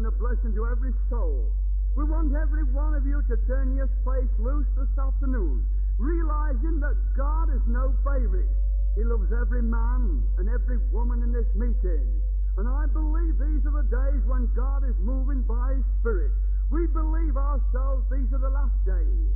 [0.00, 1.44] send a blessing to every soul.
[1.92, 5.60] We want every one of you to turn your faith loose this afternoon,
[5.98, 8.48] realizing that God is no favorite.
[8.96, 12.08] He loves every man and every woman in this meeting.
[12.56, 16.32] And I believe these are the days when God is moving by His Spirit.
[16.72, 19.28] We believe ourselves these are the last days.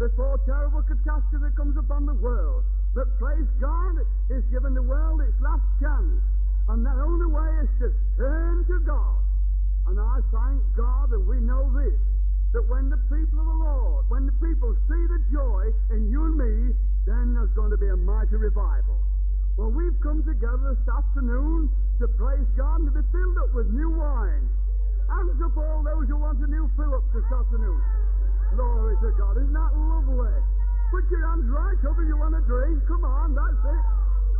[0.00, 2.64] Before terrible catastrophe comes upon the world,
[2.94, 4.00] But praise God
[4.32, 6.24] is giving the world its last chance.
[6.72, 9.19] And the only way is to turn to God.
[9.90, 11.98] And I thank God that we know this,
[12.54, 16.30] that when the people of the Lord, when the people see the joy in you
[16.30, 16.54] and me,
[17.10, 19.02] then there's going to be a mighty revival.
[19.58, 23.66] Well, we've come together this afternoon to praise God and to be filled up with
[23.74, 24.46] new wine.
[25.10, 27.82] Hands up all those who want a new fill up this afternoon.
[28.54, 29.42] Glory to God.
[29.42, 30.38] Isn't that lovely?
[30.94, 32.78] Put your hands right if you want a drink.
[32.86, 33.84] Come on, that's it.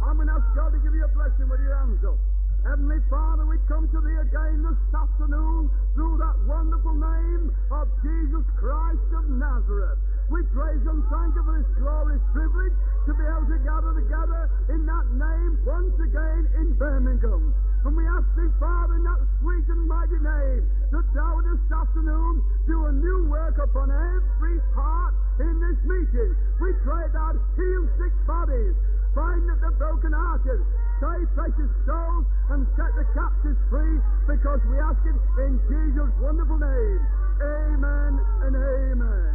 [0.06, 2.29] I'm going to ask God to give you a blessing with your hands up.
[2.64, 8.44] Heavenly Father, we come to Thee again this afternoon through that wonderful name of Jesus
[8.60, 9.96] Christ of Nazareth.
[10.28, 12.76] We praise and thank You for this glorious privilege
[13.08, 14.42] to be able to gather together
[14.76, 17.50] in that name once again in Birmingham.
[17.82, 22.44] And we ask Thee, Father, in that sweet and mighty name, that Thou this afternoon
[22.68, 26.36] do a new work upon every heart in this meeting.
[26.60, 28.76] We pray that heal sick bodies,
[29.14, 30.60] bind up the broken-hearted,
[31.00, 32.24] save precious souls,
[32.54, 33.96] and set the captives free,
[34.26, 37.02] because we ask it in Jesus' wonderful name.
[37.40, 38.12] Amen
[38.46, 39.32] and amen.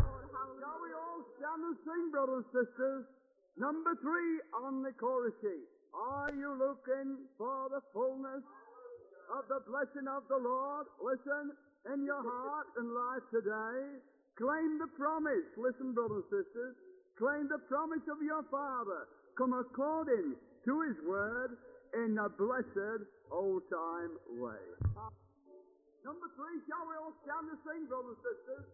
[0.00, 3.04] Shall we all stand and sing, brothers and sisters?
[3.60, 5.68] Number three on the chorus sheet.
[5.92, 8.40] Are you looking for the fullness
[9.36, 10.88] of the blessing of the Lord?
[11.04, 11.52] Listen,
[11.92, 14.00] in your heart and life today,
[14.40, 15.44] claim the promise.
[15.60, 16.74] Listen, brothers and sisters,
[17.18, 19.08] claim the promise of your Father.
[19.36, 21.56] Come according to His word
[21.94, 24.62] in a blessed old time way.
[26.04, 28.66] Number three, shall we all stand and sing, brothers and sisters?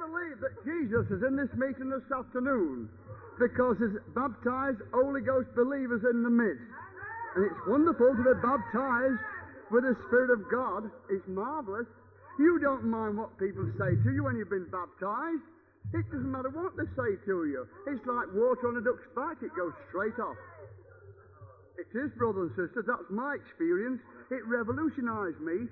[0.00, 2.88] Believe that Jesus is in this meeting this afternoon
[3.36, 6.64] because there's baptized Holy Ghost believers in the midst.
[7.36, 9.20] And it's wonderful to be baptized
[9.68, 10.88] with the Spirit of God.
[11.12, 11.86] It's marvelous.
[12.40, 15.44] You don't mind what people say to you when you've been baptized.
[15.92, 17.68] It doesn't matter what they say to you.
[17.86, 20.36] It's like water on a duck's back, it goes straight off.
[21.80, 24.04] It is, brothers and sisters, that's my experience.
[24.28, 25.64] It revolutionized me.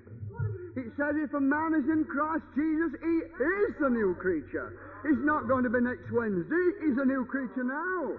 [0.73, 4.73] It says if a man is in Christ Jesus, he is the new creature.
[5.05, 8.17] He's not going to be next Wednesday, he's a new creature now.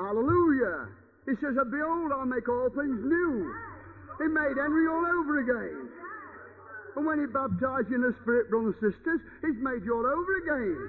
[0.00, 0.88] Hallelujah.
[1.28, 3.52] He says, Behold, I make all things new.
[4.16, 5.92] He made Henry all over again.
[6.96, 10.08] And when he baptized you in the Spirit, brothers and sisters, he's made you all
[10.08, 10.80] over again.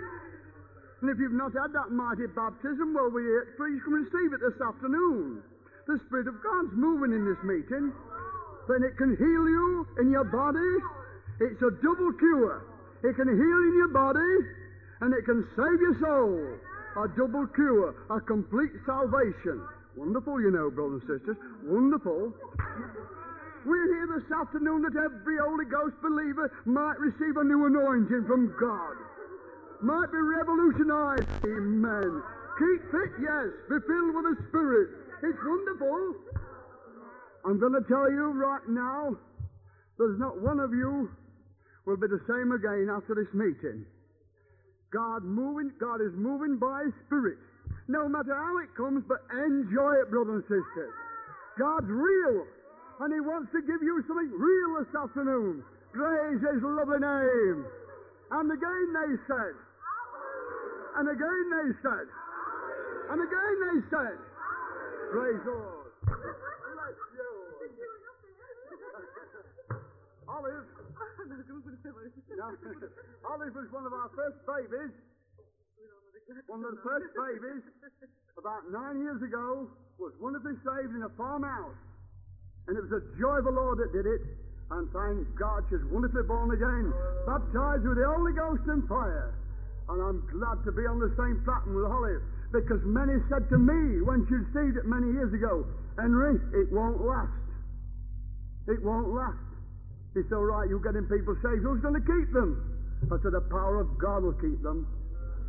[1.01, 3.21] And if you've not had that mighty baptism, well, we,
[3.59, 5.43] please come and receive it this afternoon.
[5.88, 7.96] The Spirit of God's moving in this meeting.
[8.67, 10.84] Then it can heal you in your body.
[11.39, 12.67] It's a double cure.
[13.08, 14.36] It can heal in your body,
[15.00, 16.44] and it can save your soul.
[17.00, 19.63] A double cure, a complete salvation.
[19.96, 21.38] Wonderful, you know, brothers and sisters.
[21.63, 22.34] Wonderful.
[23.63, 28.51] We're here this afternoon that every Holy Ghost believer might receive a new anointing from
[28.60, 28.96] God.
[29.79, 31.32] Might be revolutionized.
[31.48, 32.24] Amen.
[32.60, 33.48] Keep fit, yes.
[33.72, 35.07] Be filled with the Spirit.
[35.48, 36.16] Wonderful.
[37.46, 39.16] I'm going to tell you right now,
[39.98, 41.10] there's not one of you
[41.88, 43.88] will be the same again after this meeting.
[44.92, 47.39] God moving, God is moving by Spirit.
[47.88, 50.94] No matter how it comes, but enjoy it, brothers and sisters.
[51.56, 52.44] God's real,
[53.00, 55.63] and He wants to give you something real this afternoon.
[55.95, 57.63] Praise His lovely name.
[58.32, 59.56] And again they said,
[61.00, 62.08] and again they said,
[63.15, 64.19] and again they said,
[65.08, 65.91] Praise the Lord.
[66.04, 67.32] Bless you.
[70.28, 70.67] Olive.
[72.38, 72.54] Oh, no,
[73.34, 74.93] Olive was one of our first babies.
[76.46, 77.63] One of the first babies,
[78.38, 79.65] about nine years ago,
[79.98, 81.80] was wonderfully saved in a farmhouse.
[82.67, 84.22] And it was the joy of the Lord that did it.
[84.70, 86.93] And thank God she's wonderfully born again,
[87.26, 89.34] baptized with the Holy Ghost and fire.
[89.88, 92.24] And I'm glad to be on the same platform with Olive.
[92.51, 95.67] Because many said to me when she received it many years ago,
[95.99, 97.33] Henry, it won't last.
[98.67, 99.43] It won't last.
[100.15, 101.62] It's all right, you're getting people saved.
[101.62, 102.57] Who's going to keep them?
[103.12, 104.88] I said, the power of God will keep them.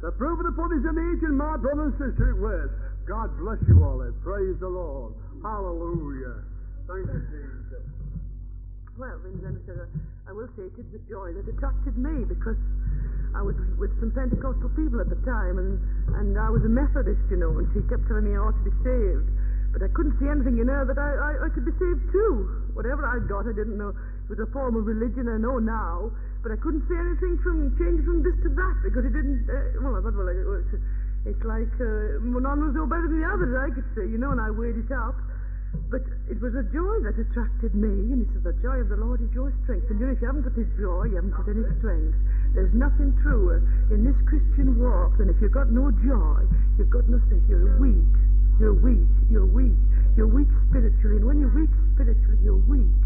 [0.02, 2.70] The proof of the pudding's in the eating, my brother and sister, it was.
[3.08, 4.14] God bless you, Olive.
[4.22, 5.14] Praise the Lord.
[5.42, 6.44] Hallelujah.
[6.86, 7.84] Thank you, Jesus.
[8.98, 9.18] Well,
[9.66, 9.88] said,
[10.28, 12.58] I will say it is the joy that attracted me because
[13.34, 15.76] I was with some Pentecostal people at the time and,
[16.16, 18.64] and I was a Methodist, you know, and she kept telling me I ought to
[18.64, 19.28] be saved.
[19.68, 22.72] But I couldn't see anything in her that I, I, I could be saved too.
[22.72, 23.92] Whatever I got, I didn't know.
[23.92, 26.08] It was a form of religion, I know now.
[26.40, 29.44] But I couldn't see anything from change from this to that because it didn't.
[29.44, 30.64] Uh, well, I thought, well, it was,
[31.28, 34.32] it's like uh, one was no better than the other, I could say, you know,
[34.32, 35.18] and I weighed it up.
[35.90, 38.96] But it was a joy that attracted me, and he says, The joy of the
[38.96, 39.88] Lord is your strength.
[39.88, 42.16] And you know, if you haven't got his joy, you haven't got any strength.
[42.52, 46.44] There's nothing truer in this Christian walk than if you've got no joy,
[46.76, 47.48] you've got no strength.
[47.48, 48.14] You're weak.
[48.60, 49.08] You're weak.
[49.30, 49.80] You're weak.
[50.16, 51.20] You're weak spiritually.
[51.20, 53.00] And when you're weak spiritually, you're weak.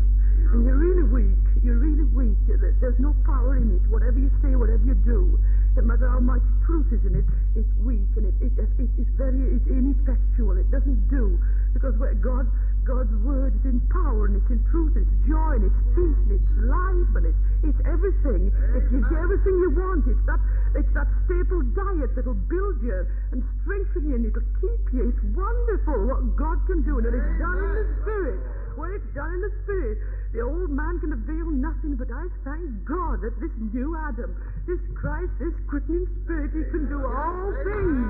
[0.52, 1.44] And you're really weak.
[1.62, 2.38] You're really weak.
[2.46, 3.84] There's no power in it.
[3.90, 5.38] Whatever you say, whatever you do,
[5.76, 7.24] no matter how much truth is in it,
[7.56, 10.56] it's weak and it, it, it, it's very it's ineffectual.
[10.58, 11.38] It doesn't do
[11.72, 12.46] because where God
[12.82, 16.18] God's word is in power and it's in truth, and it's joy and it's peace
[16.26, 18.50] and it's life and it's it's everything.
[18.50, 20.02] It gives you everything you want.
[20.10, 20.40] It's that
[20.74, 25.14] it's that staple diet that'll build you and strengthen you and it'll keep you.
[25.14, 28.40] It's wonderful what God can do and it's done in the spirit.
[28.74, 29.98] When it's done in the spirit,
[30.32, 34.32] the old man can avail nothing, but I thank God that this new Adam,
[34.64, 38.08] this Christ, this quickening spirit, he can do all things.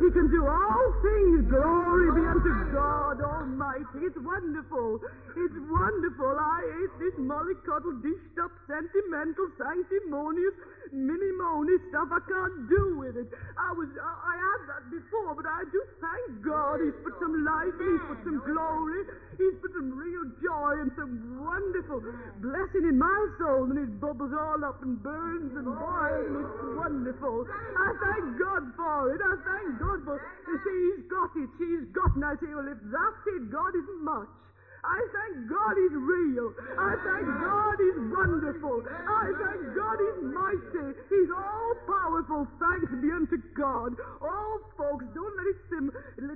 [0.00, 1.44] He can do all things.
[1.52, 4.00] Glory be unto God Almighty.
[4.00, 4.96] It's wonderful.
[5.36, 6.32] It's wonderful.
[6.40, 10.56] I hate this mollycoddle, dished up, sentimental, sanctimonious,
[10.96, 12.08] minimony stuff.
[12.16, 13.28] I can't do with it.
[13.60, 16.80] I was, I, I had that before, but I do thank God.
[16.80, 19.00] He's put some life, he's put some glory,
[19.36, 22.00] he's put some real joy and some wonderful
[22.40, 26.58] blessing in my soul, and it bubbles all up and burns and boils, and it's
[26.78, 27.46] wonderful.
[27.50, 29.20] I thank God for it.
[29.20, 30.22] I thank God for it.
[30.46, 31.50] You see, he's got it.
[31.58, 32.16] She's got it.
[32.16, 34.30] And I say, well, if that's it, God isn't much.
[34.84, 36.54] I thank God He's real.
[36.78, 38.78] I thank God He's wonderful.
[38.86, 40.86] I thank God He's mighty.
[41.10, 42.46] He's all powerful.
[42.62, 43.98] Thanks be unto God.
[44.22, 45.90] Oh, folks, don't let it sim.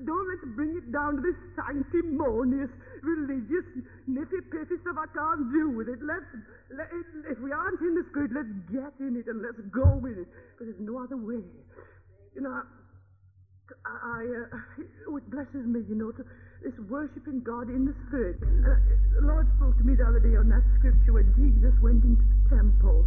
[0.04, 2.70] Don't let's bring it down to this sanctimonious,
[3.02, 3.66] religious,
[4.06, 4.98] nippy-pippy stuff.
[4.98, 6.02] I can't do with it.
[6.02, 6.26] Let's,
[6.74, 9.86] let it, if we aren't in the Spirit, let's get in it and let's go
[10.02, 10.28] with it.
[10.54, 11.46] Because there's no other way.
[12.34, 12.66] You know, I,
[13.86, 16.24] I uh, it blesses me, you know, to
[16.62, 18.38] this worshiping God in the Spirit.
[18.38, 18.78] And I,
[19.18, 22.22] the Lord spoke to me the other day on that scripture when Jesus went into
[22.22, 23.02] the temple.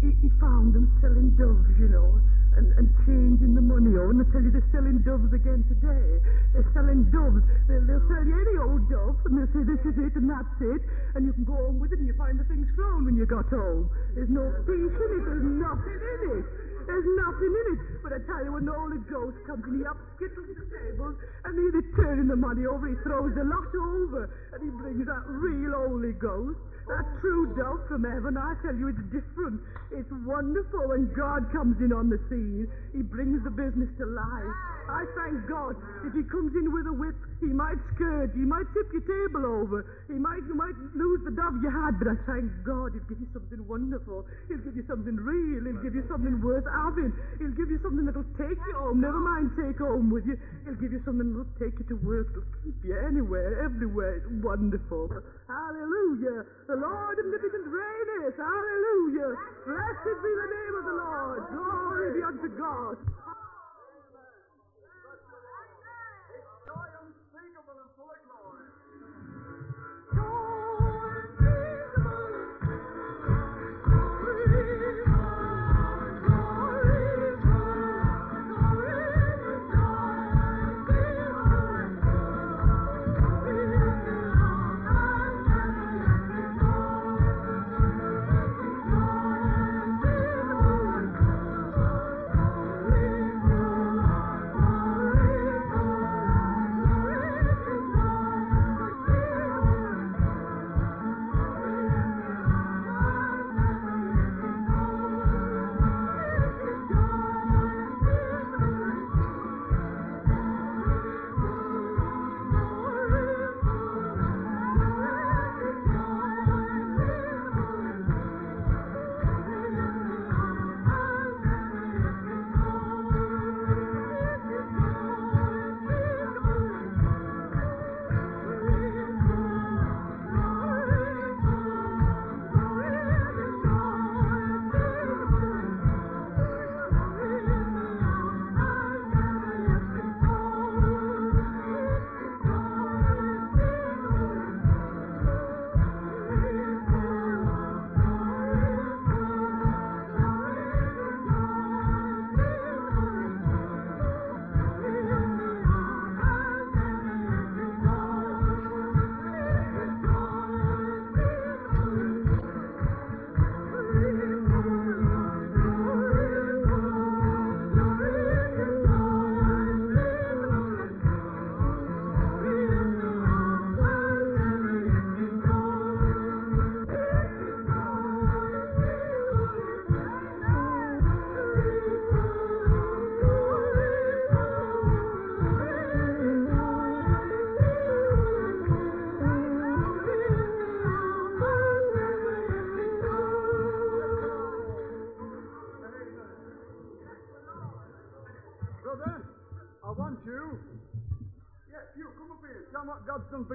[0.00, 2.18] He, he, found them selling doves, you know,
[2.56, 3.94] and, and changing the money.
[3.94, 6.08] Oh, and I tell you, they're selling doves again today.
[6.56, 7.44] They're selling doves.
[7.70, 10.58] They'll, they'll sell you any old dove, and they'll say this is it and that's
[10.58, 10.82] it,
[11.14, 13.26] and you can go home with it, and you find the thing's thrown when you
[13.26, 13.90] got home.
[14.16, 15.22] There's no peace in it.
[15.22, 16.46] There's nothing in it.
[16.88, 17.80] There's nothing in it.
[18.02, 21.52] But I tell you, when the Holy Ghost comes and he upskittles the tables and
[21.60, 24.24] he's turning the money over, he throws the lot over
[24.56, 26.56] and he brings that real Holy Ghost.
[26.88, 29.60] That true dove from heaven, I tell you, it's different.
[29.92, 32.64] It's wonderful when God comes in on the scene.
[32.96, 34.56] He brings the business to life.
[34.88, 35.76] I thank God.
[36.08, 39.46] If he comes in with a whip, he might scourge, he might tip your table
[39.46, 43.06] over, he might, you might lose the dove you had, but I thank God he'll
[43.06, 44.26] give you something wonderful.
[44.48, 45.62] He'll give you something real.
[45.68, 47.12] He'll give you something worth having.
[47.38, 49.04] He'll give you something that'll take you home.
[49.04, 50.40] Never mind take home with you.
[50.64, 54.24] He'll give you something that'll take you to work, that'll keep you anywhere, everywhere.
[54.24, 55.12] It's wonderful.
[55.46, 56.48] Hallelujah.
[56.66, 58.36] The Lord omnipotent reigneth.
[58.38, 59.34] Hallelujah.
[59.66, 61.40] Blessed be the name of the Lord.
[61.50, 62.96] Glory be unto God.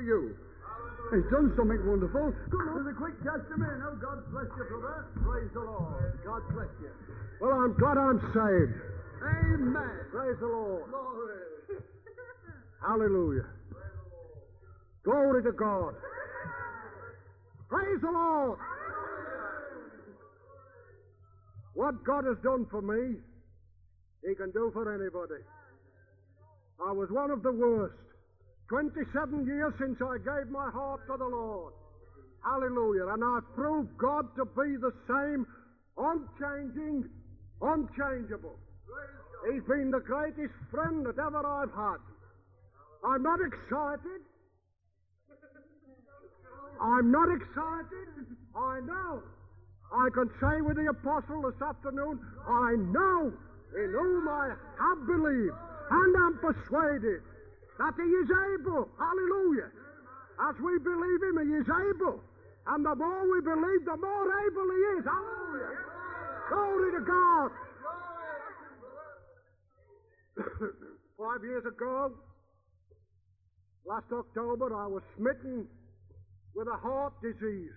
[0.04, 0.36] For you.
[1.12, 2.34] He's done something wonderful.
[2.50, 3.80] Come on, with a quick testimony.
[3.86, 5.06] Oh, God bless you, brother.
[5.24, 6.20] Praise the Lord.
[6.26, 6.90] God bless you.
[7.40, 8.74] Well, I'm glad I'm saved.
[9.22, 9.96] Amen.
[10.12, 10.90] Praise the Lord.
[10.90, 11.38] Glory.
[12.88, 13.46] Hallelujah.
[15.04, 15.96] Glory to God.
[17.70, 18.60] Praise the Lord.
[21.76, 23.18] What God has done for me,
[24.28, 25.44] He can do for anybody.
[26.86, 27.96] I was one of the worst.
[28.74, 31.74] 27 years since I gave my heart to the Lord.
[32.44, 33.14] Hallelujah.
[33.14, 35.46] And I've proved God to be the same,
[35.96, 37.06] unchanging,
[37.62, 38.58] unchangeable.
[39.46, 42.02] He's been the greatest friend that ever I've had.
[43.06, 44.26] I'm not excited.
[46.82, 48.26] I'm not excited.
[48.58, 49.22] I know.
[49.94, 53.32] I can say with the apostle this afternoon, I know
[53.78, 54.50] in whom I
[54.82, 55.54] have believed
[55.92, 57.22] and am persuaded
[57.84, 58.88] that he is able.
[58.96, 59.68] Hallelujah.
[60.40, 62.24] As we believe him, he is able.
[62.72, 65.04] And the more we believe, the more able he is.
[65.04, 65.84] Hallelujah.
[66.48, 67.52] Glory to God.
[71.20, 72.16] Five years ago,
[73.86, 75.68] Last October I was smitten
[76.56, 77.76] with a heart disease.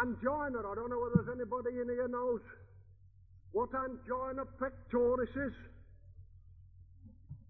[0.00, 2.40] And Angina, I don't know whether there's anybody in here knows
[3.52, 5.54] what angina pectoris is.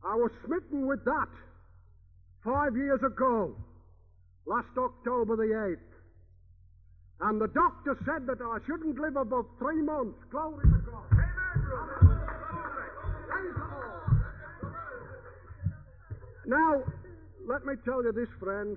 [0.06, 1.28] I was smitten with that
[2.44, 3.56] five years ago,
[4.46, 5.78] last October the 8th.
[7.20, 10.18] And the doctor said that I shouldn't live above three months.
[10.30, 11.04] Glory to God.
[16.46, 16.82] Now,
[17.46, 18.76] let me tell you this, friends.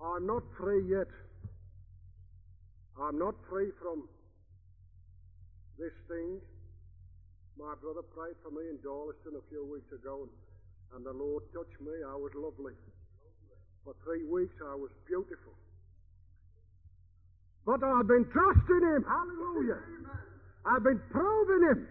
[0.00, 1.08] I'm not free yet.
[3.00, 4.08] I'm not free from
[5.78, 6.40] this thing.
[7.62, 10.32] My brother prayed for me in Darlaston a few weeks ago, and,
[10.98, 11.94] and the Lord touched me.
[12.02, 12.74] I was lovely.
[13.86, 15.54] For three weeks, I was beautiful.
[17.64, 19.06] But I've been trusting Him.
[19.06, 19.78] Hallelujah.
[20.66, 21.86] I've been proving Him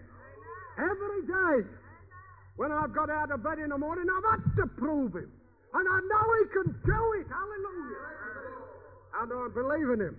[0.76, 1.68] every day.
[2.56, 5.32] When I've got out of bed in the morning, I've had to prove Him.
[5.72, 7.26] And I know He can do it.
[7.32, 8.04] Hallelujah.
[9.24, 10.16] And I believe in Him.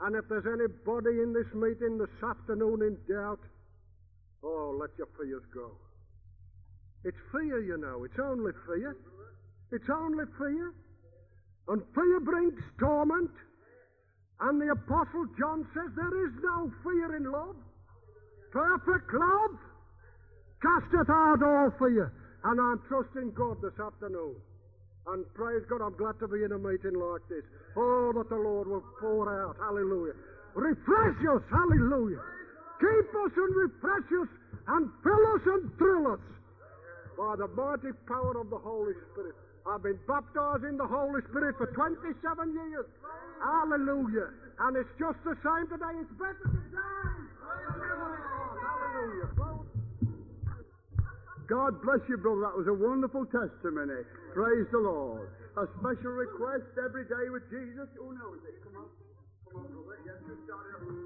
[0.00, 3.40] And if there's anybody in this meeting this afternoon in doubt,
[4.44, 5.72] oh, let your fears go.
[7.04, 8.04] It's fear, you know.
[8.04, 8.96] It's only fear.
[9.72, 10.72] It's only fear.
[11.68, 13.30] And fear brings torment.
[14.40, 17.56] And the Apostle John says there is no fear in love.
[18.52, 19.58] Perfect love
[20.62, 22.12] casteth out all fear.
[22.44, 24.36] And I'm trusting God this afternoon.
[25.06, 27.44] And praise God, I'm glad to be in a meeting like this.
[27.76, 29.56] Oh, that the Lord will pour out.
[29.60, 30.14] Hallelujah.
[30.54, 31.42] Refresh us.
[31.50, 32.20] Hallelujah.
[32.84, 34.28] Keep us and refresh us
[34.68, 36.20] and fill us and thrill us
[37.16, 39.32] by the mighty power of the Holy Spirit.
[39.64, 42.12] I've been baptized in the Holy Spirit for 27
[42.52, 42.84] years.
[43.40, 44.28] Hallelujah.
[44.60, 45.96] And it's just the same today.
[45.96, 47.24] It's better today.
[48.60, 49.32] Hallelujah.
[51.48, 52.52] God bless you, brother.
[52.52, 54.04] That was a wonderful testimony.
[54.36, 55.32] Praise the Lord.
[55.56, 57.88] A special request every day with Jesus.
[57.96, 58.60] Who knows it?
[58.60, 58.88] Come on.
[59.48, 60.00] Come on, brother.
[60.04, 61.03] Yes, you started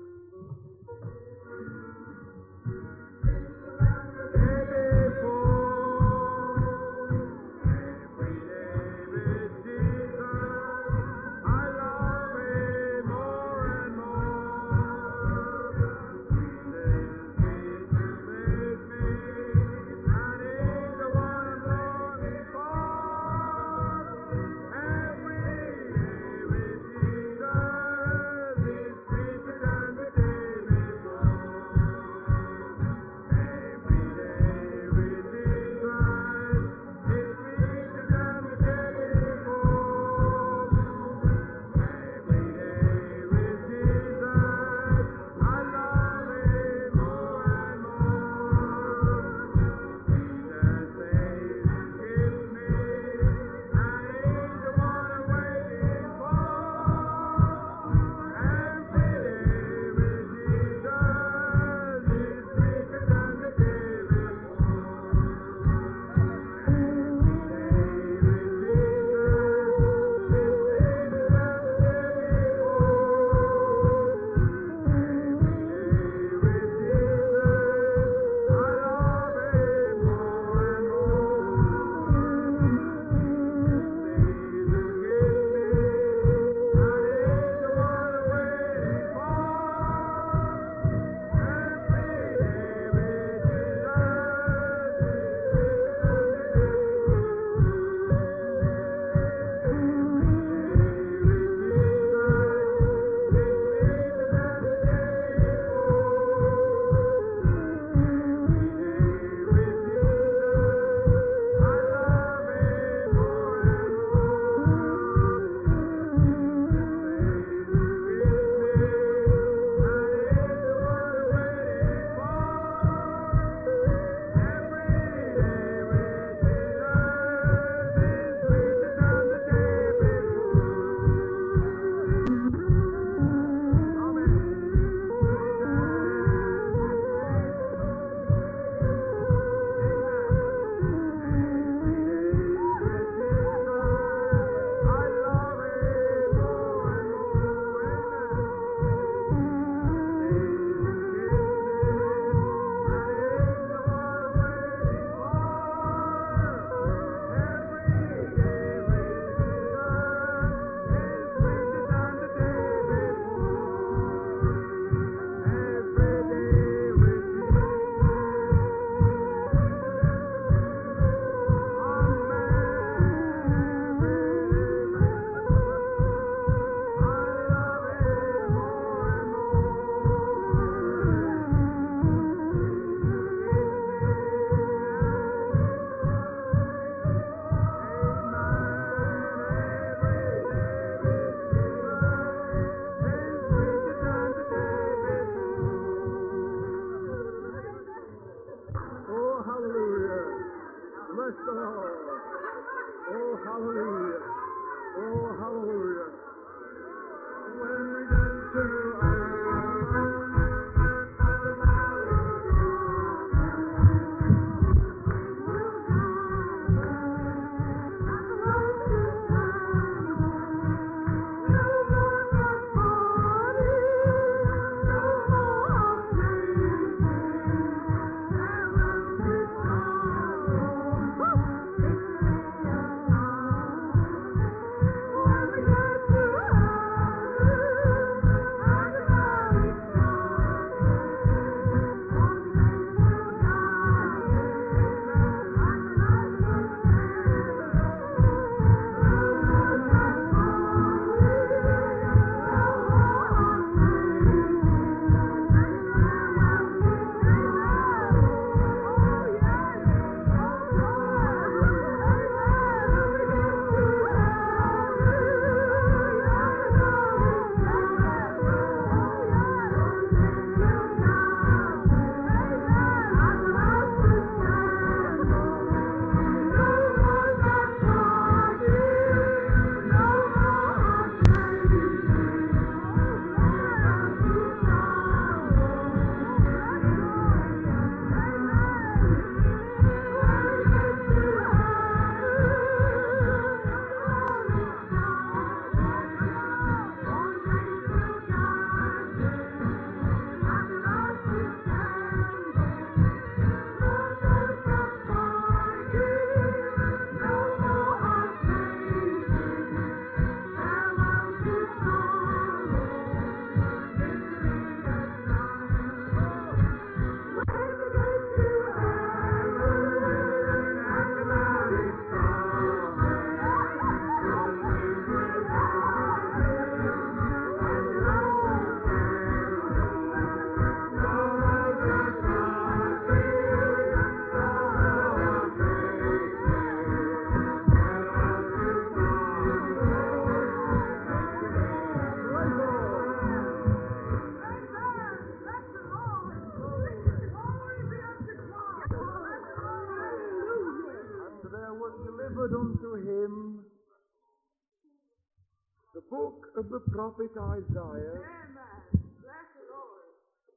[357.08, 358.20] prophet Isaiah.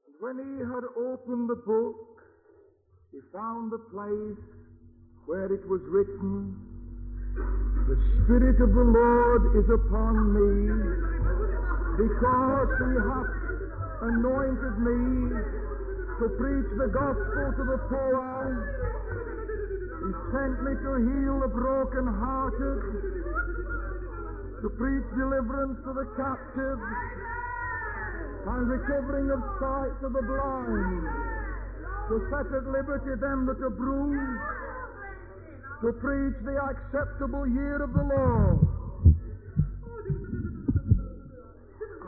[0.03, 2.21] And when he had opened the book,
[3.11, 4.43] he found the place
[5.27, 6.55] where it was written,
[7.87, 10.75] The Spirit of the Lord is upon me,
[12.03, 13.31] because he hath
[14.11, 15.31] anointed me
[16.19, 18.19] to preach the gospel to the poor.
[20.01, 23.20] He sent me to heal the broken-hearted,
[24.61, 26.85] to preach deliverance to the captives,
[28.45, 31.01] and recovering of sight to the blind,
[32.09, 34.41] to set at liberty them that are bruised,
[35.81, 38.67] to preach the acceptable year of the Lord.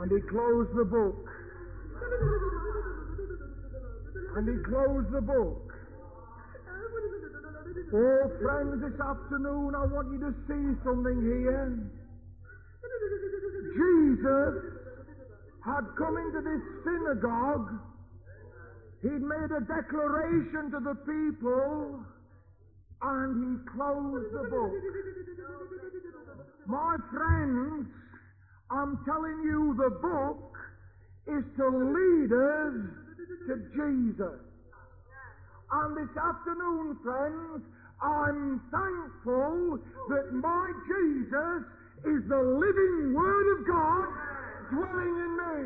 [0.01, 1.25] And he closed the book.
[4.35, 5.73] And he closed the book.
[7.93, 12.02] Oh, friends, this afternoon I want you to see something here.
[13.73, 14.73] Jesus
[15.65, 17.69] had come into this synagogue.
[19.01, 21.99] He'd made a declaration to the people,
[23.01, 24.71] and he closed the book.
[26.65, 27.87] My friends,
[28.71, 30.55] I'm telling you, the book
[31.27, 32.75] is to lead us
[33.47, 34.39] to Jesus.
[35.71, 37.63] And this afternoon, friends,
[38.01, 39.79] I'm thankful
[40.09, 41.63] that my Jesus
[42.03, 44.07] is the living Word of God
[44.75, 45.59] dwelling in me.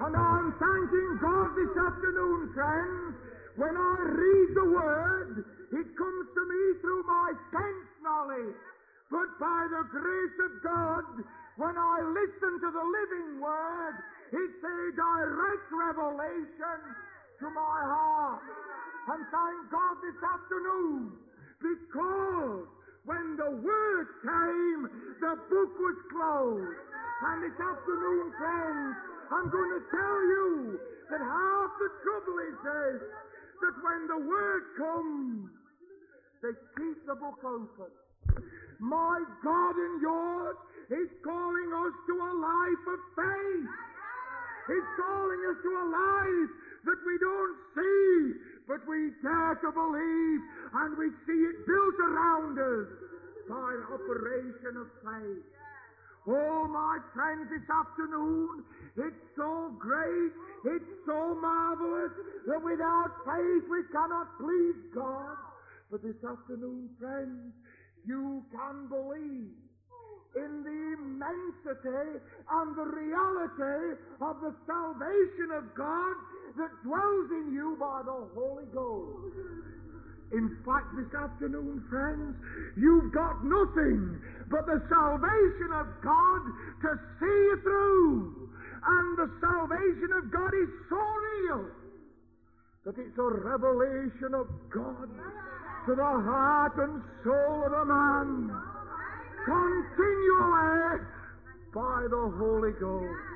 [0.00, 3.14] And I'm thanking God this afternoon, friends,
[3.56, 8.56] when I read the Word, it comes to me through my sense knowledge.
[9.12, 11.04] But by the grace of God,
[11.60, 13.94] when I listen to the living Word,
[14.32, 16.80] it's a direct revelation
[17.40, 18.40] to my heart.
[19.12, 21.12] And thank God this afternoon,
[21.60, 22.66] because
[23.04, 24.82] when the Word came,
[25.18, 26.78] the book was closed.
[27.22, 28.94] And this afternoon, friends,
[29.30, 30.80] I'm going to tell you
[31.10, 33.00] that half the trouble is this,
[33.62, 35.50] that when the Word comes,
[36.42, 37.90] they keep the book open.
[38.80, 40.56] My God and yours
[40.90, 43.91] is calling us to a life of faith.
[44.68, 46.52] He's calling us to a life
[46.86, 48.14] that we don't see,
[48.66, 50.40] but we dare to believe,
[50.74, 52.88] and we see it built around us
[53.48, 55.46] by an operation of faith.
[56.28, 58.62] Oh, my friends, this afternoon,
[58.96, 60.30] it's so great,
[60.70, 62.14] it's so marvelous
[62.46, 65.36] that without faith we cannot please God.
[65.90, 67.52] But this afternoon, friends,
[68.06, 69.50] you can believe
[70.36, 72.20] in the immensity
[72.50, 76.16] and the reality of the salvation of God
[76.56, 79.36] that dwells in you by the Holy Ghost.
[80.32, 82.36] In fact, this afternoon, friends,
[82.76, 84.18] you've got nothing
[84.48, 86.42] but the salvation of God
[86.80, 88.48] to see you through.
[88.84, 91.68] And the salvation of God is so real
[92.84, 95.08] that it's a revelation of God
[95.86, 98.81] to the heart and soul of a man
[99.44, 101.06] continually
[101.74, 103.32] by the Holy Ghost.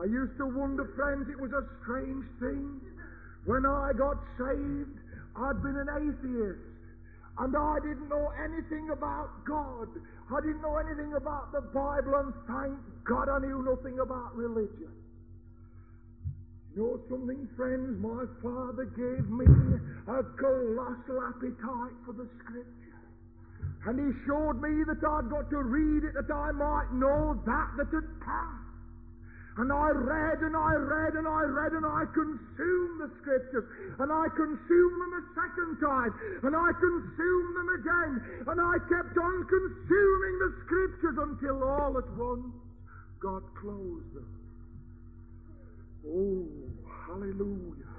[0.00, 2.80] I used to wonder, friends, it was a strange thing.
[3.44, 4.96] When I got saved,
[5.36, 6.60] I'd been an atheist.
[7.38, 9.88] And I didn't know anything about God.
[10.32, 14.92] I didn't know anything about the Bible, and thank God I knew nothing about religion.
[16.76, 17.98] You know something, friends?
[18.00, 19.46] My father gave me
[20.06, 22.89] a colossal appetite for the Scripture.
[23.86, 27.68] And he showed me that I'd got to read it that I might know that
[27.78, 28.70] that had passed.
[29.56, 33.66] And I read and I read and I read and I consumed the scriptures.
[33.98, 36.12] And I consumed them a second time.
[36.44, 38.12] And I consumed them again.
[38.46, 42.52] And I kept on consuming the scriptures until all at once
[43.20, 44.28] God closed them.
[46.08, 46.48] Oh,
[47.08, 47.89] hallelujah.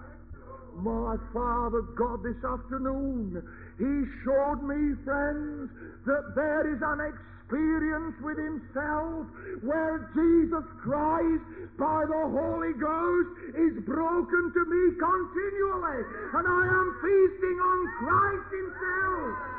[0.77, 3.43] My Father God this afternoon,
[3.77, 3.93] He
[4.23, 5.69] showed me, friends,
[6.05, 9.27] that there is an experience with Himself
[9.61, 11.43] where Jesus Christ,
[11.77, 16.01] by the Holy Ghost, is broken to me continually.
[16.39, 19.51] And I am feasting on Christ Himself.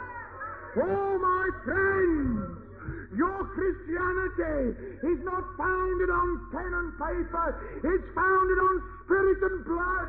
[0.72, 2.62] Oh, my friends,
[3.12, 7.46] your Christianity is not founded on pen and paper.
[7.84, 10.08] It's founded on spirit and blood.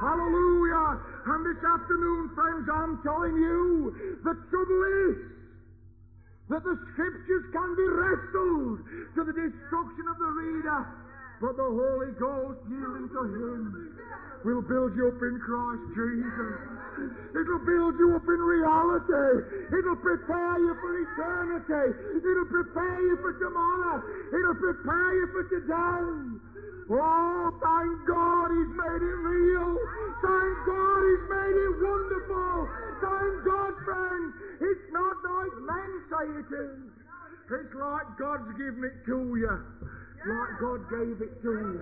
[0.00, 1.00] Hallelujah.
[1.24, 5.16] And this afternoon, friends, I'm telling you, the trouble is
[6.50, 8.78] that the scriptures can be wrestled
[9.16, 10.80] to the destruction of the reader,
[11.40, 13.96] but the Holy Ghost yielding to Him
[14.44, 16.56] will build you up in Christ Jesus.
[17.32, 19.72] It'll build you up in reality.
[19.72, 21.96] It'll prepare you for eternity.
[22.20, 24.04] It'll prepare you for tomorrow.
[24.28, 26.53] It'll prepare you for today.
[26.90, 29.72] Oh, thank God He's made it real.
[30.20, 32.68] Thank God He's made it wonderful.
[33.00, 34.30] Thank God, friends.
[34.60, 36.92] It's not like men say it is.
[37.44, 39.56] It's like God's given it to you.
[40.28, 41.80] Like God gave it to you.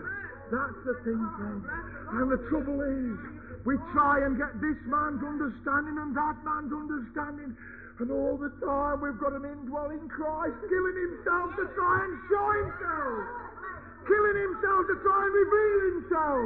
[0.51, 1.67] That's the thing, friends.
[2.13, 3.19] And the trouble is,
[3.67, 7.57] we try and get this man's understanding and that man's understanding.
[7.99, 12.49] And all the time we've got an indwelling Christ killing himself to try and show
[12.59, 13.52] himself.
[14.07, 16.45] Killing himself to try and reveal himself.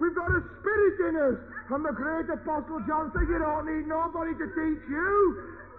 [0.00, 1.38] We've got a spirit in us.
[1.72, 5.16] And the great apostle John said, you don't need nobody to teach you.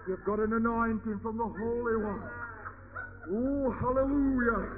[0.08, 2.24] You've got an anointing from the Holy One.
[3.30, 4.68] Oh, hallelujah.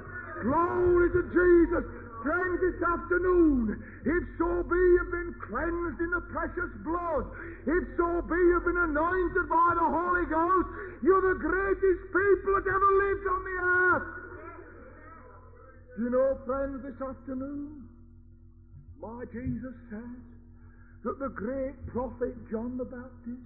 [0.43, 1.83] Glory to Jesus.
[2.23, 7.29] Friends, this afternoon, if so be you've been cleansed in the precious blood,
[7.65, 10.67] if so be you've been anointed by the Holy Ghost,
[11.01, 14.26] you're the greatest people that ever lived on the earth.
[15.97, 17.89] You know, friends, this afternoon,
[19.01, 20.21] my Jesus says
[21.03, 23.41] that the great prophet John the Baptist,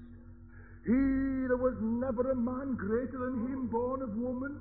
[0.83, 4.59] he, there was never a man greater than him born of woman.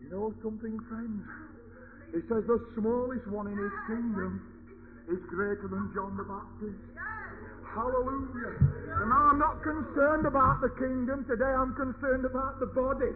[0.00, 1.28] You know something, friends?
[2.16, 4.40] He says the smallest one in his kingdom
[5.12, 6.80] is greater than John the Baptist.
[7.68, 8.56] Hallelujah.
[8.96, 13.12] And I'm not concerned about the kingdom today, I'm concerned about the body.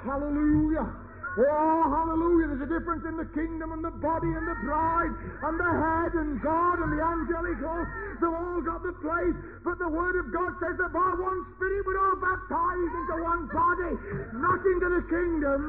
[0.00, 1.03] Hallelujah.
[1.34, 2.54] Oh, hallelujah.
[2.54, 5.10] There's a difference in the kingdom and the body and the bride
[5.42, 7.90] and the head and God and the angelic host.
[8.22, 9.34] They've all got the place.
[9.66, 13.42] But the Word of God says that by one Spirit we're all baptized into one
[13.50, 13.92] body.
[14.38, 15.60] Not into the kingdom,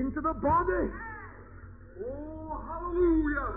[0.00, 0.88] into the body.
[2.00, 3.48] Oh, hallelujah.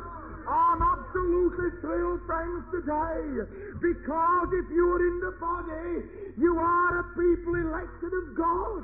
[0.43, 3.47] I'm absolutely thrilled, friends, today.
[3.79, 6.03] Because if you're in the body,
[6.35, 8.83] you are a people elected of God.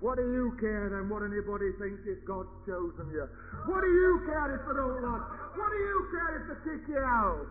[0.00, 3.28] What do you care then what anybody thinks if God's chosen you?
[3.68, 5.26] What do you care if they don't like?
[5.60, 7.44] What do you care if they kick you out?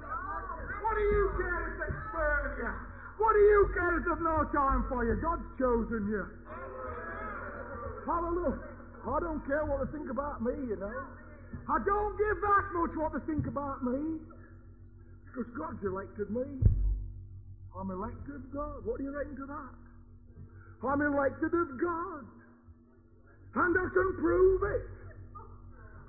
[0.82, 2.74] What do you care if they spurn you?
[3.22, 5.22] What do you care if there's no time for you?
[5.22, 6.26] God's chosen you.
[8.10, 8.58] Hallelujah.
[9.06, 11.06] I don't care what they think about me, you know.
[11.70, 14.18] I don't give that much what they think about me.
[15.30, 16.50] Because God's elected me.
[17.78, 18.82] I'm elected God.
[18.90, 19.78] What do you reckon to that?
[20.82, 22.26] I'm elected of God.
[23.56, 24.82] And I can prove it.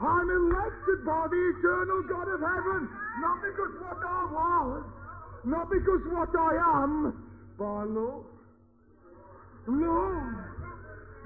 [0.00, 2.88] I'm elected by the eternal God of heaven.
[3.20, 4.84] Not because what I was,
[5.44, 7.12] not because what I am,
[7.58, 8.24] by love.
[9.68, 10.34] Love.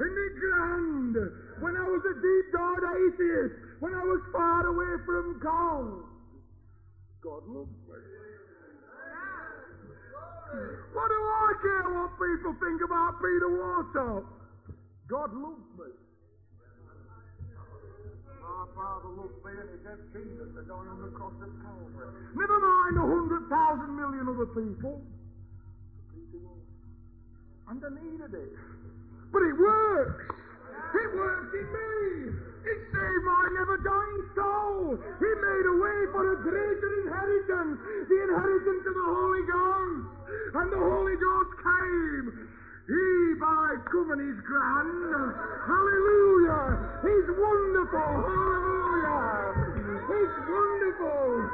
[0.01, 1.17] Isn't it grand?
[1.61, 6.03] When I was a deep dark atheist, when I was far away from God,
[7.23, 7.95] God loved me.
[10.93, 14.25] What do I care what people think about Peter Wartop?
[15.09, 16.04] God loves me.
[18.55, 22.11] Father he Jesus on the cross of Calvary.
[22.39, 25.03] Never mind a hundred thousand million other people.
[27.67, 28.53] And I needed it.
[29.33, 30.23] But it works.
[30.95, 32.39] It works in me.
[32.63, 35.03] It saved my never dying soul.
[35.03, 40.07] He made a way for a greater inheritance, the inheritance of the Holy Ghost.
[40.55, 42.54] And the Holy Ghost came.
[42.85, 45.33] He by coming is grand.
[45.65, 47.01] Hallelujah.
[47.01, 48.13] He's wonderful.
[48.29, 49.65] Hallelujah.
[50.05, 51.49] He's wonderful.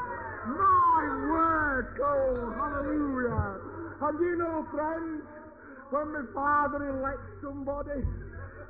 [0.59, 3.62] My word, oh, hallelujah.
[4.03, 5.22] And you know, friends,
[5.91, 8.03] when the Father elects somebody,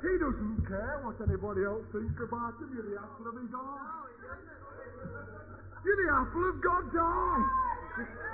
[0.01, 2.69] he doesn't care what anybody else thinks about him.
[2.77, 4.05] You're the apple of his eye.
[5.81, 8.30] You're the apple of God's eye.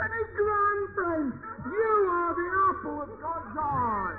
[0.00, 0.70] And his grand
[1.00, 4.16] you are the apple of God's eye.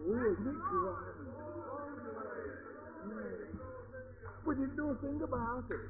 [0.00, 1.22] Oh, isn't it grand?
[4.44, 5.80] We didn't do a thing about it.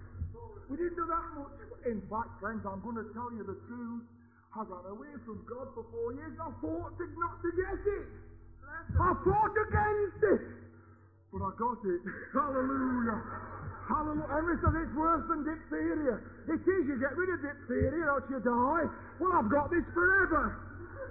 [0.69, 1.57] We didn't do that much.
[1.87, 4.03] In fact, friends, I'm going to tell you the truth.
[4.55, 6.37] I ran away from God for four years.
[6.39, 8.07] I fought to not to get it.
[9.01, 10.43] I fought against it.
[11.33, 12.01] But I got it.
[12.33, 13.62] Hallelujah.
[13.93, 14.57] Hallelujah.
[14.65, 16.17] Says it's worse than diphtheria.
[16.49, 16.83] It is.
[16.89, 18.89] You get rid of diphtheria, else you die.
[19.21, 20.57] Well, I've got this forever.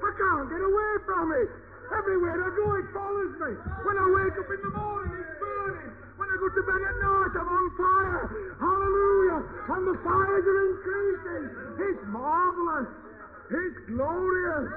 [0.02, 1.50] I can't get away from it.
[1.94, 3.52] Everywhere I go, it follows me.
[3.86, 5.92] When I wake up in the morning, it's burning.
[6.18, 8.24] When I go to bed at night, I'm on fire.
[8.58, 9.40] Hallelujah.
[9.78, 11.46] And the fires are increasing.
[11.86, 12.90] It's marvelous.
[13.52, 14.68] It's glorious.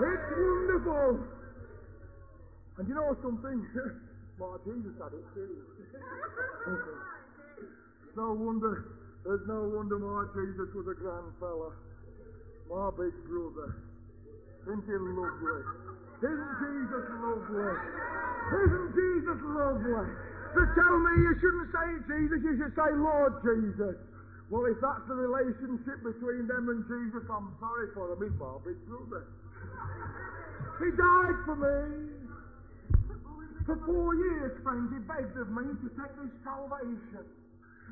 [0.00, 1.10] It's wonderful.
[2.78, 3.58] And you know something?
[4.40, 5.52] My Jesus had it too.
[8.16, 8.98] no wonder.
[9.24, 11.70] There's no wonder my Jesus was a grand fella.
[12.68, 13.76] My big brother.
[14.66, 15.62] Isn't he lovely?
[16.22, 17.74] Isn't Jesus lovely?
[18.62, 20.08] Isn't Jesus lovely?
[20.52, 23.96] To tell me you shouldn't say Jesus, you should say Lord Jesus.
[24.52, 28.20] Well, if that's the relationship between them and Jesus, I'm sorry for him.
[28.20, 29.24] He's my big brother.
[30.76, 32.12] He died for me.
[33.64, 37.24] For four years, friends, he begged of me to take this salvation.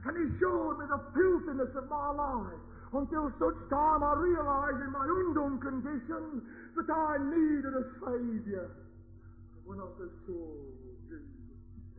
[0.07, 2.61] And he showed me the filthiness of my life
[2.93, 6.43] until such time I realized in my undone condition
[6.75, 8.67] that I needed a Savior.
[8.67, 10.35] And when I said, so,
[11.07, 11.23] Jesus,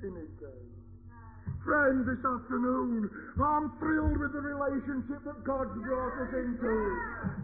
[0.04, 0.82] in it came.
[1.64, 3.06] Friends, this afternoon,
[3.38, 6.74] I'm thrilled with the relationship that God's brought us into.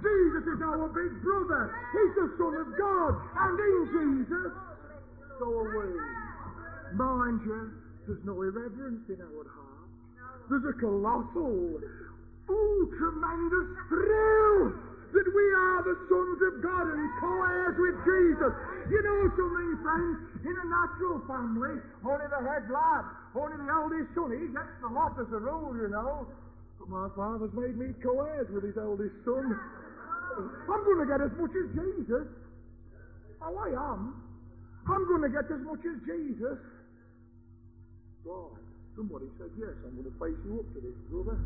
[0.02, 1.70] Jesus is our big brother.
[1.94, 3.14] He's the Son of God.
[3.38, 4.52] And in Jesus,
[5.38, 6.98] so are we.
[6.98, 7.72] Mind you,
[8.08, 9.87] there's no irreverence in our heart.
[10.50, 11.82] There's a colossal,
[12.50, 14.74] oh, tremendous thrill
[15.08, 18.54] that we are the sons of God and co-heirs with Jesus.
[18.92, 20.18] You know something, friends?
[20.44, 23.04] In a natural family, only the head lad,
[23.36, 26.28] only the eldest son, he gets the lot as a rule, you know.
[26.80, 29.60] But my father's made me co-heirs with his eldest son.
[30.38, 32.28] I'm going to get as much as Jesus.
[33.42, 34.22] Oh, I am.
[34.88, 36.60] I'm going to get as much as Jesus.
[38.24, 38.60] God,
[38.98, 41.38] somebody said, yes, I'm going to face you up to this, brother.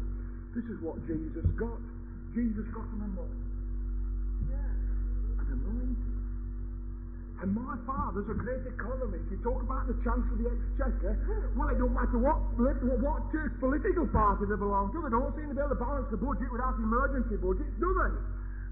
[0.56, 1.84] This is what Jesus got.
[2.32, 3.52] Jesus got an anointing.
[4.48, 6.16] An anointing.
[7.44, 9.28] And my father's a great economist.
[9.28, 11.20] You talk about the chancellor of the exchequer.
[11.58, 15.04] Well, it don't matter what, what church political party they belong to.
[15.04, 18.14] They don't seem to be able to balance the budget without emergency budgets, do they?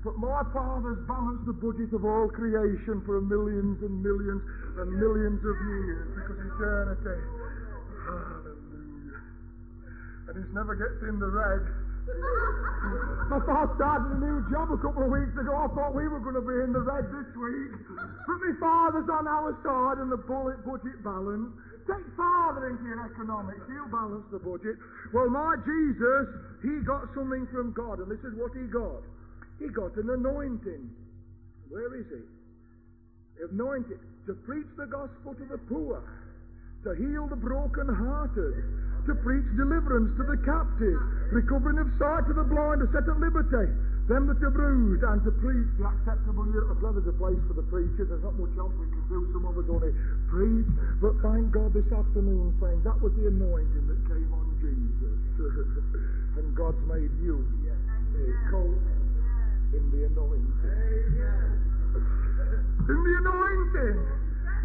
[0.07, 4.39] But my father's balanced the budget of all creation for millions and millions
[4.79, 7.19] and millions of years because eternity.
[8.07, 8.48] Ah,
[10.29, 11.61] And he never gets in the red.
[13.33, 15.53] Thought I started a new job a couple of weeks ago.
[15.57, 17.73] I thought we were going to be in the red this week.
[17.97, 21.49] But my father's on our side and the bullet budget balance.
[21.89, 23.65] Take father into your economics.
[23.65, 24.77] He'll balance the budget.
[25.13, 26.25] Well, my Jesus,
[26.61, 29.01] he got something from God, and this is what he got.
[29.57, 30.85] He got an anointing.
[31.73, 32.21] Where is he?
[33.49, 33.97] Anointed
[34.29, 36.05] to preach the gospel to the poor,
[36.83, 38.53] to heal the broken-hearted,
[39.09, 41.01] to preach deliverance to the captive,
[41.33, 43.73] recovering of sight to the blind, to set at liberty
[44.09, 46.97] them that are bruised, and to preach the acceptable year of God.
[46.97, 48.09] is a place for the preacher.
[48.09, 49.29] There's not much else we can do.
[49.37, 49.93] Some of us only
[50.33, 50.65] preach.
[50.97, 55.13] But thank God this afternoon, friends, that was the anointing that came on Jesus.
[56.41, 57.45] and God's made you
[58.17, 58.81] a coat
[59.77, 60.49] in the anointing.
[62.89, 64.01] In the anointing.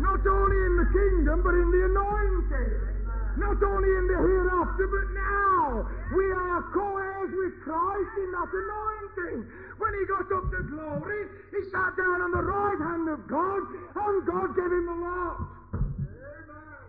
[0.01, 2.94] Not only in the kingdom, but in the anointing.
[3.37, 5.89] Not only in the hereafter, but now.
[6.15, 9.51] We are co-heirs with Christ in that anointing.
[9.79, 13.63] When he got up to glory, he sat down on the right hand of God,
[13.67, 15.39] and God gave him the lot.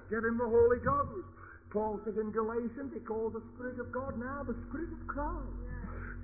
[0.09, 1.25] Gave him the Holy Ghost.
[1.73, 5.49] Paul says in Galatians, he calls the Spirit of God now the Spirit of Christ.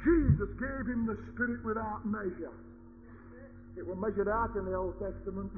[0.06, 2.54] Jesus gave him the Spirit without measure.
[3.76, 5.52] It was measured out in the Old Testament.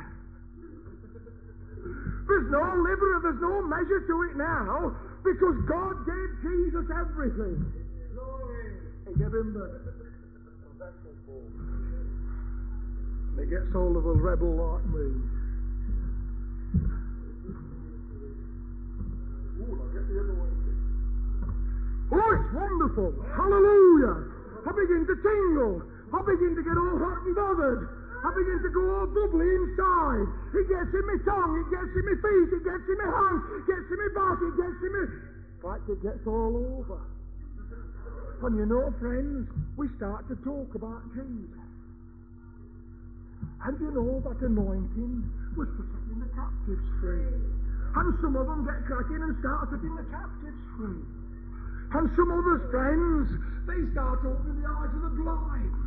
[1.83, 7.59] There's no limit, there's no measure to it now, because God gave Jesus everything.
[9.07, 9.67] He gave him the
[10.79, 11.43] vessel for.
[13.33, 15.11] And he gets hold of a rebel like me.
[19.59, 20.79] Ooh, I get the anointing.
[22.11, 23.13] Oh, it's wonderful.
[23.35, 24.31] Hallelujah.
[24.65, 25.81] I begin to tingle.
[26.13, 27.89] I begin to get all hot and bothered.
[28.23, 30.27] I begin to go all bubbly inside.
[30.55, 33.43] It gets in my tongue, it gets in my feet, it gets in my hands,
[33.51, 35.03] it gets in my body, it gets in my...
[35.03, 36.99] In fact, it gets all over.
[38.43, 41.67] And you know, friends, we start to talk about Jesus.
[43.63, 45.23] And you know that anointing
[45.55, 47.27] was for setting the captives free.
[47.95, 51.03] And some of them get cracking and start setting the captives free.
[51.95, 53.27] And some others, friends,
[53.67, 55.82] they start opening the eyes of the blind.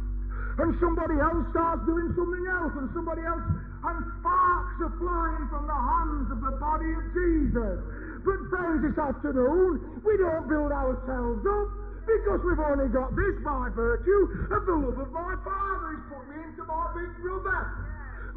[0.56, 3.44] And somebody else starts doing something else, and somebody else,
[3.84, 7.76] and sparks are flying from the hands of the body of Jesus.
[8.24, 11.68] But friends, this afternoon, we don't build ourselves up
[12.08, 15.92] because we've only got this by virtue of the love of my Father.
[15.92, 17.60] He's put me into my big brother.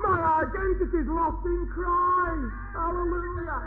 [0.03, 2.51] My identity is lost in Christ.
[2.76, 3.61] Hallelujah.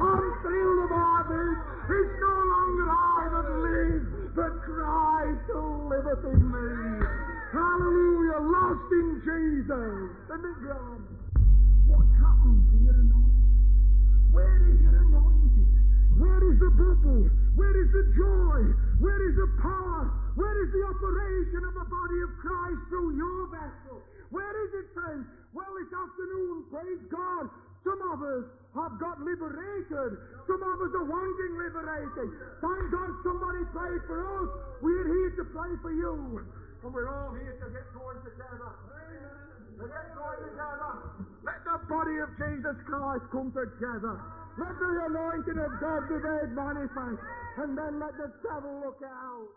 [0.00, 1.56] I'm thrilled about this.
[1.90, 4.02] It's no longer I that live,
[4.34, 7.19] but Christ who liveth in me.
[7.50, 8.38] Hallelujah.
[8.46, 10.10] Lost in Jesus.
[10.30, 11.02] Isn't it grand?
[11.90, 14.30] What happened to your anointing?
[14.30, 15.70] Where is your anointing?
[16.14, 17.26] Where is the bubble?
[17.58, 18.60] Where is the joy?
[19.02, 20.14] Where is the power?
[20.38, 23.98] Where is the operation of the body of Christ through your vessel?
[24.30, 25.26] Where is it, friends?
[25.50, 27.50] Well, this afternoon, praise God,
[27.82, 28.46] some of us
[28.78, 30.10] have got liberated.
[30.46, 32.30] Some of us are wanting liberating.
[32.62, 34.48] Thank God somebody prayed for us.
[34.78, 36.46] We're here to pray for you.
[36.82, 38.72] And we're all here to get going together.
[38.72, 40.92] To get going together.
[41.44, 44.16] Let the body of Jesus Christ come together.
[44.56, 47.20] Let the anointing of God be made manifest.
[47.60, 49.48] And then let the devil look out.